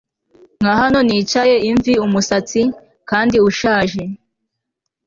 Nka 0.61 0.73
hano 0.81 0.99
nicaye 1.07 1.55
imviumusatsi 1.69 2.61
kandi 3.09 3.35
ushaje 3.49 4.03